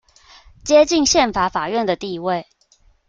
[0.63, 2.47] 接近憲法法院的地位